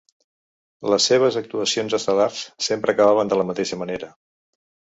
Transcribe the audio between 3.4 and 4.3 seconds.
la mateixa manera.